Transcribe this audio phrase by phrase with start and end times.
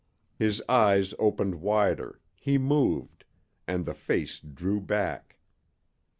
[0.35, 3.23] His eyes opened wider, he moved,
[3.67, 5.37] and the face drew back.